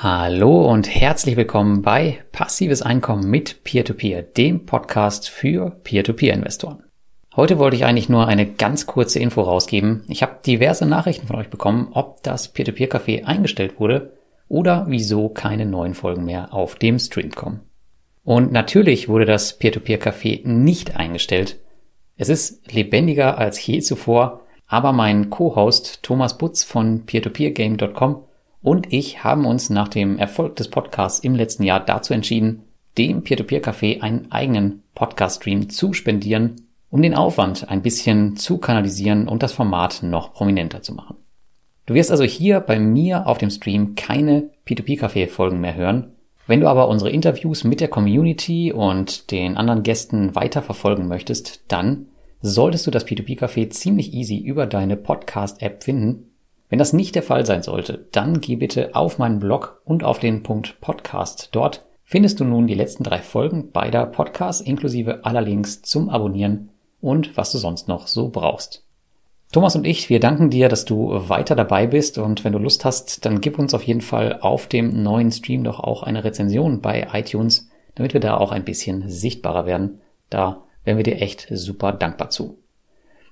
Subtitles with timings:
[0.00, 6.84] Hallo und herzlich willkommen bei Passives Einkommen mit Peer-to-Peer, -Peer, dem Podcast für Peer-to-Peer-Investoren.
[7.34, 10.04] Heute wollte ich eigentlich nur eine ganz kurze Info rausgeben.
[10.06, 14.12] Ich habe diverse Nachrichten von euch bekommen, ob das Peer-to-Peer-Café eingestellt wurde
[14.46, 17.62] oder wieso keine neuen Folgen mehr auf dem Stream kommen.
[18.22, 21.58] Und natürlich wurde das Peer-to-Peer-Café nicht eingestellt.
[22.16, 28.27] Es ist lebendiger als je zuvor, aber mein Co-Host Thomas Butz von peertopeergame.com
[28.62, 32.62] und ich haben uns nach dem Erfolg des Podcasts im letzten Jahr dazu entschieden,
[32.96, 39.42] dem Peer-to-Peer-Café einen eigenen Podcast-Stream zu spendieren, um den Aufwand ein bisschen zu kanalisieren und
[39.42, 41.16] das Format noch prominenter zu machen.
[41.86, 46.12] Du wirst also hier bei mir auf dem Stream keine P2P-Café-Folgen mehr hören.
[46.46, 51.62] Wenn du aber unsere Interviews mit der Community und den anderen Gästen weiter verfolgen möchtest,
[51.68, 52.06] dann
[52.40, 56.28] solltest du das P2P-Café ziemlich easy über deine Podcast-App finden
[56.68, 60.18] wenn das nicht der Fall sein sollte, dann geh bitte auf meinen Blog und auf
[60.18, 61.48] den Punkt Podcast.
[61.52, 66.70] Dort findest du nun die letzten drei Folgen beider Podcasts inklusive aller Links zum Abonnieren
[67.00, 68.84] und was du sonst noch so brauchst.
[69.50, 72.84] Thomas und ich, wir danken dir, dass du weiter dabei bist und wenn du Lust
[72.84, 76.82] hast, dann gib uns auf jeden Fall auf dem neuen Stream doch auch eine Rezension
[76.82, 80.02] bei iTunes, damit wir da auch ein bisschen sichtbarer werden.
[80.28, 82.58] Da wären wir dir echt super dankbar zu.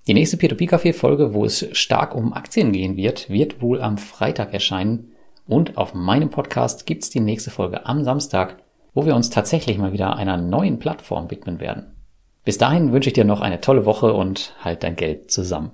[0.06, 5.12] Die nächste P2P-Café-Folge, wo es stark um Aktien gehen wird, wird wohl am Freitag erscheinen.
[5.48, 8.58] Und auf meinem Podcast gibt's die nächste Folge am Samstag,
[8.94, 11.96] wo wir uns tatsächlich mal wieder einer neuen Plattform widmen werden.
[12.44, 15.72] Bis dahin wünsche ich dir noch eine tolle Woche und halt dein Geld zusammen.